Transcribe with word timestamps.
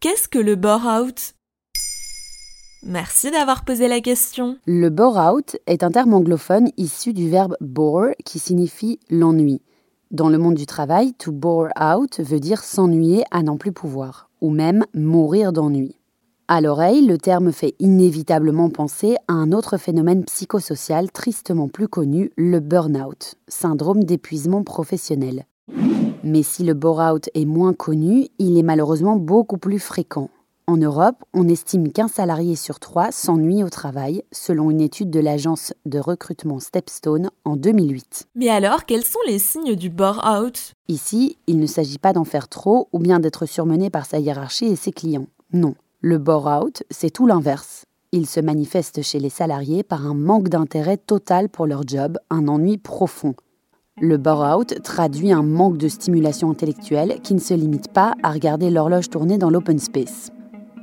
Qu'est-ce 0.00 0.28
que 0.28 0.38
le 0.38 0.54
bore-out? 0.54 1.34
Merci 2.84 3.32
d'avoir 3.32 3.64
posé 3.64 3.88
la 3.88 4.00
question. 4.00 4.56
Le 4.64 4.90
bore-out 4.90 5.56
est 5.66 5.82
un 5.82 5.90
terme 5.90 6.14
anglophone 6.14 6.68
issu 6.76 7.12
du 7.12 7.28
verbe 7.28 7.56
bore 7.60 8.10
qui 8.24 8.38
signifie 8.38 9.00
l'ennui. 9.10 9.60
Dans 10.12 10.28
le 10.28 10.38
monde 10.38 10.54
du 10.54 10.66
travail, 10.66 11.14
to 11.14 11.32
bore 11.32 11.70
out 11.82 12.20
veut 12.20 12.38
dire 12.38 12.62
s'ennuyer 12.62 13.24
à 13.32 13.42
n'en 13.42 13.56
plus 13.56 13.72
pouvoir, 13.72 14.30
ou 14.40 14.50
même 14.50 14.84
mourir 14.94 15.52
d'ennui. 15.52 15.98
À 16.46 16.60
l'oreille, 16.60 17.04
le 17.04 17.18
terme 17.18 17.50
fait 17.50 17.74
inévitablement 17.80 18.70
penser 18.70 19.16
à 19.26 19.32
un 19.32 19.50
autre 19.50 19.78
phénomène 19.78 20.24
psychosocial 20.26 21.10
tristement 21.10 21.66
plus 21.66 21.88
connu, 21.88 22.30
le 22.36 22.60
burn-out, 22.60 23.34
syndrome 23.48 24.04
d'épuisement 24.04 24.62
professionnel. 24.62 25.44
Mais 26.24 26.42
si 26.42 26.64
le 26.64 26.74
bore-out 26.74 27.28
est 27.34 27.44
moins 27.44 27.72
connu, 27.72 28.28
il 28.38 28.58
est 28.58 28.62
malheureusement 28.62 29.16
beaucoup 29.16 29.58
plus 29.58 29.78
fréquent. 29.78 30.30
En 30.66 30.76
Europe, 30.76 31.24
on 31.32 31.48
estime 31.48 31.92
qu'un 31.92 32.08
salarié 32.08 32.54
sur 32.54 32.78
trois 32.78 33.10
s'ennuie 33.10 33.62
au 33.62 33.70
travail, 33.70 34.22
selon 34.32 34.70
une 34.70 34.82
étude 34.82 35.08
de 35.08 35.20
l'agence 35.20 35.72
de 35.86 35.98
recrutement 35.98 36.58
Stepstone 36.58 37.30
en 37.46 37.56
2008. 37.56 38.26
Mais 38.34 38.50
alors, 38.50 38.84
quels 38.84 39.04
sont 39.04 39.18
les 39.26 39.38
signes 39.38 39.76
du 39.76 39.88
bore-out? 39.88 40.74
Ici, 40.88 41.38
il 41.46 41.58
ne 41.58 41.66
s'agit 41.66 41.98
pas 41.98 42.12
d'en 42.12 42.24
faire 42.24 42.48
trop 42.48 42.88
ou 42.92 42.98
bien 42.98 43.18
d'être 43.18 43.46
surmené 43.46 43.88
par 43.88 44.04
sa 44.04 44.18
hiérarchie 44.18 44.66
et 44.66 44.76
ses 44.76 44.92
clients. 44.92 45.28
Non, 45.54 45.74
le 46.02 46.18
bore-out, 46.18 46.82
c'est 46.90 47.10
tout 47.10 47.26
l'inverse. 47.26 47.86
Il 48.12 48.26
se 48.26 48.40
manifeste 48.40 49.02
chez 49.02 49.20
les 49.20 49.30
salariés 49.30 49.82
par 49.82 50.06
un 50.06 50.14
manque 50.14 50.48
d'intérêt 50.48 50.98
total 50.98 51.48
pour 51.48 51.66
leur 51.66 51.86
job, 51.86 52.18
un 52.28 52.46
ennui 52.46 52.76
profond. 52.76 53.34
Le 54.00 54.16
bore-out 54.16 54.80
traduit 54.84 55.32
un 55.32 55.42
manque 55.42 55.76
de 55.76 55.88
stimulation 55.88 56.50
intellectuelle 56.50 57.18
qui 57.22 57.34
ne 57.34 57.40
se 57.40 57.54
limite 57.54 57.88
pas 57.88 58.14
à 58.22 58.30
regarder 58.30 58.70
l'horloge 58.70 59.10
tourner 59.10 59.38
dans 59.38 59.50
l'open 59.50 59.80
space. 59.80 60.30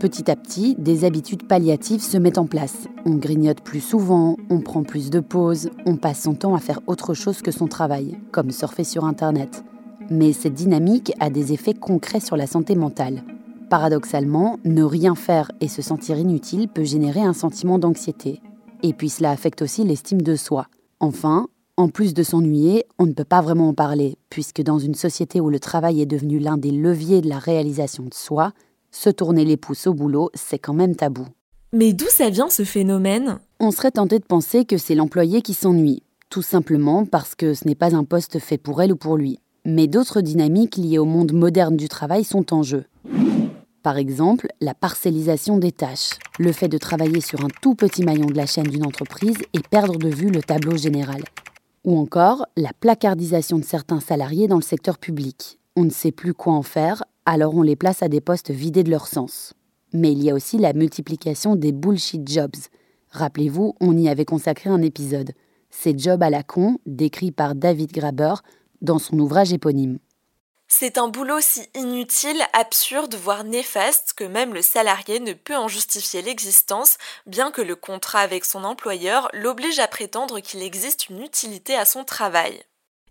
Petit 0.00 0.28
à 0.28 0.34
petit, 0.34 0.74
des 0.78 1.04
habitudes 1.04 1.46
palliatives 1.46 2.02
se 2.02 2.18
mettent 2.18 2.38
en 2.38 2.46
place. 2.46 2.88
On 3.06 3.14
grignote 3.14 3.60
plus 3.60 3.80
souvent, 3.80 4.36
on 4.50 4.60
prend 4.60 4.82
plus 4.82 5.10
de 5.10 5.20
pauses, 5.20 5.70
on 5.86 5.96
passe 5.96 6.22
son 6.22 6.34
temps 6.34 6.56
à 6.56 6.58
faire 6.58 6.80
autre 6.88 7.14
chose 7.14 7.40
que 7.40 7.52
son 7.52 7.68
travail, 7.68 8.18
comme 8.32 8.50
surfer 8.50 8.82
sur 8.82 9.04
Internet. 9.04 9.64
Mais 10.10 10.32
cette 10.32 10.54
dynamique 10.54 11.12
a 11.20 11.30
des 11.30 11.52
effets 11.52 11.74
concrets 11.74 12.18
sur 12.18 12.36
la 12.36 12.48
santé 12.48 12.74
mentale. 12.74 13.22
Paradoxalement, 13.70 14.58
ne 14.64 14.82
rien 14.82 15.14
faire 15.14 15.52
et 15.60 15.68
se 15.68 15.82
sentir 15.82 16.18
inutile 16.18 16.68
peut 16.68 16.84
générer 16.84 17.22
un 17.22 17.32
sentiment 17.32 17.78
d'anxiété. 17.78 18.42
Et 18.82 18.92
puis 18.92 19.08
cela 19.08 19.30
affecte 19.30 19.62
aussi 19.62 19.84
l'estime 19.84 20.20
de 20.20 20.34
soi. 20.34 20.66
Enfin, 20.98 21.46
en 21.76 21.88
plus 21.88 22.14
de 22.14 22.22
s'ennuyer, 22.22 22.84
on 22.98 23.06
ne 23.06 23.12
peut 23.12 23.24
pas 23.24 23.40
vraiment 23.40 23.68
en 23.68 23.74
parler, 23.74 24.16
puisque 24.30 24.62
dans 24.62 24.78
une 24.78 24.94
société 24.94 25.40
où 25.40 25.50
le 25.50 25.58
travail 25.58 26.00
est 26.00 26.06
devenu 26.06 26.38
l'un 26.38 26.56
des 26.56 26.70
leviers 26.70 27.20
de 27.20 27.28
la 27.28 27.38
réalisation 27.38 28.04
de 28.04 28.14
soi, 28.14 28.52
se 28.92 29.10
tourner 29.10 29.44
les 29.44 29.56
pouces 29.56 29.88
au 29.88 29.94
boulot, 29.94 30.30
c'est 30.34 30.58
quand 30.58 30.72
même 30.72 30.94
tabou. 30.94 31.26
Mais 31.72 31.92
d'où 31.92 32.06
ça 32.08 32.30
vient 32.30 32.48
ce 32.48 32.62
phénomène? 32.62 33.38
On 33.58 33.72
serait 33.72 33.90
tenté 33.90 34.20
de 34.20 34.24
penser 34.24 34.64
que 34.64 34.78
c'est 34.78 34.94
l'employé 34.94 35.42
qui 35.42 35.54
s'ennuie, 35.54 36.04
tout 36.30 36.42
simplement 36.42 37.04
parce 37.04 37.34
que 37.34 37.54
ce 37.54 37.66
n'est 37.66 37.74
pas 37.74 37.96
un 37.96 38.04
poste 38.04 38.38
fait 38.38 38.58
pour 38.58 38.80
elle 38.80 38.92
ou 38.92 38.96
pour 38.96 39.16
lui. 39.16 39.40
Mais 39.64 39.88
d'autres 39.88 40.20
dynamiques 40.20 40.76
liées 40.76 40.98
au 40.98 41.06
monde 41.06 41.32
moderne 41.32 41.76
du 41.76 41.88
travail 41.88 42.22
sont 42.22 42.54
en 42.54 42.62
jeu. 42.62 42.84
Par 43.82 43.98
exemple, 43.98 44.46
la 44.60 44.74
parcellisation 44.74 45.58
des 45.58 45.72
tâches, 45.72 46.12
le 46.38 46.52
fait 46.52 46.68
de 46.68 46.78
travailler 46.78 47.20
sur 47.20 47.44
un 47.44 47.48
tout 47.60 47.74
petit 47.74 48.04
maillon 48.04 48.26
de 48.26 48.36
la 48.36 48.46
chaîne 48.46 48.68
d'une 48.68 48.86
entreprise 48.86 49.38
et 49.52 49.60
perdre 49.60 49.98
de 49.98 50.08
vue 50.08 50.30
le 50.30 50.42
tableau 50.42 50.76
général. 50.76 51.22
Ou 51.84 51.98
encore 51.98 52.46
la 52.56 52.72
placardisation 52.72 53.58
de 53.58 53.64
certains 53.64 54.00
salariés 54.00 54.48
dans 54.48 54.56
le 54.56 54.62
secteur 54.62 54.98
public. 54.98 55.58
On 55.76 55.84
ne 55.84 55.90
sait 55.90 56.12
plus 56.12 56.32
quoi 56.32 56.54
en 56.54 56.62
faire, 56.62 57.04
alors 57.26 57.54
on 57.54 57.62
les 57.62 57.76
place 57.76 58.02
à 58.02 58.08
des 58.08 58.22
postes 58.22 58.50
vidés 58.50 58.84
de 58.84 58.90
leur 58.90 59.06
sens. 59.06 59.52
Mais 59.92 60.12
il 60.12 60.22
y 60.22 60.30
a 60.30 60.34
aussi 60.34 60.56
la 60.56 60.72
multiplication 60.72 61.56
des 61.56 61.72
bullshit 61.72 62.26
jobs. 62.26 62.56
Rappelez-vous, 63.10 63.74
on 63.80 63.96
y 63.96 64.08
avait 64.08 64.24
consacré 64.24 64.70
un 64.70 64.82
épisode. 64.82 65.32
Ces 65.70 65.96
jobs 65.98 66.22
à 66.22 66.30
la 66.30 66.42
con, 66.42 66.78
décrits 66.86 67.32
par 67.32 67.54
David 67.54 67.92
Graber 67.92 68.34
dans 68.80 68.98
son 68.98 69.18
ouvrage 69.18 69.52
éponyme. 69.52 69.98
C'est 70.76 70.98
un 70.98 71.06
boulot 71.06 71.38
si 71.40 71.60
inutile, 71.76 72.42
absurde, 72.52 73.14
voire 73.14 73.44
néfaste 73.44 74.12
que 74.16 74.24
même 74.24 74.52
le 74.52 74.60
salarié 74.60 75.20
ne 75.20 75.32
peut 75.32 75.54
en 75.54 75.68
justifier 75.68 76.20
l'existence, 76.20 76.98
bien 77.28 77.52
que 77.52 77.62
le 77.62 77.76
contrat 77.76 78.18
avec 78.18 78.44
son 78.44 78.64
employeur 78.64 79.28
l'oblige 79.34 79.78
à 79.78 79.86
prétendre 79.86 80.40
qu'il 80.40 80.62
existe 80.62 81.08
une 81.08 81.22
utilité 81.22 81.76
à 81.76 81.84
son 81.84 82.02
travail. 82.02 82.60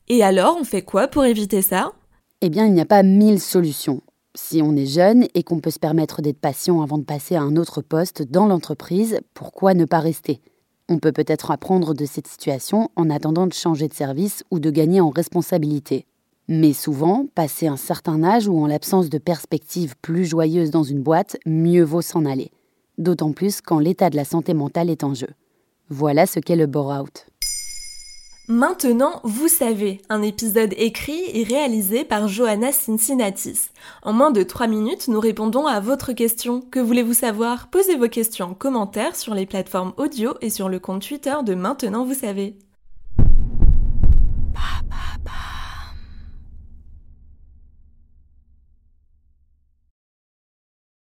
Et 0.10 0.26
alors, 0.26 0.58
on 0.60 0.66
fait 0.66 0.82
quoi 0.82 1.08
pour 1.08 1.24
éviter 1.24 1.62
ça? 1.62 1.94
Eh 2.42 2.50
bien, 2.50 2.66
il 2.66 2.74
n'y 2.74 2.82
a 2.82 2.86
pas 2.86 3.02
mille 3.02 3.40
solutions. 3.40 4.02
Si 4.36 4.62
on 4.62 4.76
est 4.76 4.86
jeune 4.86 5.26
et 5.34 5.44
qu'on 5.44 5.62
peut 5.62 5.72
se 5.72 5.80
permettre 5.80 6.22
d'être 6.22 6.42
patient 6.42 6.82
avant 6.82 6.98
de 6.98 7.06
passer 7.06 7.38
à 7.38 7.44
un 7.44 7.56
autre 7.56 7.82
poste 7.82 8.24
dans 8.24 8.46
l'entreprise, 8.46 9.22
pourquoi 9.34 9.74
ne 9.74 9.86
pas 9.86 10.02
rester? 10.02 10.42
On 10.90 11.00
peut 11.00 11.14
peut-être 11.14 11.50
apprendre 11.50 11.94
de 11.94 12.06
cette 12.06 12.28
situation 12.28 12.90
en 12.98 13.10
attendant 13.10 13.48
de 13.48 13.54
changer 13.54 13.88
de 13.88 13.94
service 13.94 14.44
ou 14.52 14.60
de 14.60 14.70
gagner 14.70 15.00
en 15.00 15.12
responsabilité. 15.12 16.06
Mais 16.56 16.74
souvent, 16.74 17.26
passé 17.34 17.66
un 17.66 17.78
certain 17.78 18.24
âge 18.24 18.48
ou 18.48 18.60
en 18.60 18.68
l'absence 18.68 19.10
de 19.10 19.18
perspectives 19.18 19.96
plus 20.04 20.24
joyeuses 20.24 20.70
dans 20.70 20.84
une 20.84 21.02
boîte, 21.02 21.36
mieux 21.48 21.82
vaut 21.82 22.04
s'en 22.04 22.26
aller. 22.26 22.52
D'autant 23.00 23.32
plus 23.32 23.60
quand 23.60 23.80
l'état 23.80 24.12
de 24.12 24.16
la 24.16 24.24
santé 24.24 24.54
mentale 24.54 24.92
est 24.92 25.04
en 25.04 25.16
jeu. 25.16 25.30
Voilà 25.90 26.28
ce 26.28 26.40
qu'est 26.40 26.56
le 26.56 26.68
bore-out. 26.68 27.26
Maintenant, 28.48 29.20
vous 29.24 29.48
savez, 29.48 30.00
un 30.10 30.22
épisode 30.22 30.76
écrit 30.78 31.24
et 31.34 31.44
réalisé 31.44 32.06
par 32.06 32.28
Johanna 32.28 32.72
Cincinnatis. 32.72 33.72
En 34.04 34.14
moins 34.14 34.30
de 34.30 34.44
3 34.44 34.68
minutes, 34.68 35.08
nous 35.08 35.20
répondons 35.20 35.66
à 35.66 35.80
votre 35.80 36.14
question. 36.14 36.62
Que 36.62 36.80
voulez-vous 36.80 37.16
savoir? 37.16 37.72
Posez 37.72 37.96
vos 37.96 38.10
questions 38.10 38.52
en 38.52 38.54
commentaire 38.54 39.16
sur 39.16 39.34
les 39.34 39.48
plateformes 39.48 39.94
audio 39.98 40.36
et 40.42 40.52
sur 40.52 40.70
le 40.70 40.80
compte 40.80 41.02
Twitter 41.02 41.34
de 41.44 41.56
Maintenant, 41.56 42.06
vous 42.06 42.14
savez. 42.14 42.60